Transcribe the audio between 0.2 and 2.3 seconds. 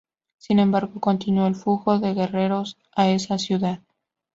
Sin embargo, continuó el flujo de